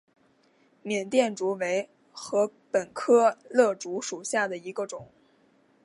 [0.81, 5.07] 缅甸竹为禾本科簕竹属下的一个种。